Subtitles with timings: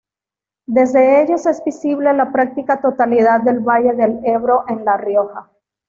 [0.65, 5.51] Desde ellos es visible la práctica totalidad del valle del Ebro en La Rioja.